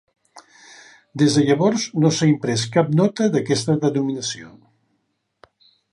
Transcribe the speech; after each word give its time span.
Des 1.23 1.35
de 1.35 1.43
llavors 1.49 1.85
no 2.05 2.11
s'ha 2.15 2.29
imprès 2.31 2.65
cap 2.77 2.91
nota 3.03 3.27
d'aquesta 3.37 3.77
denominació. 3.85 4.51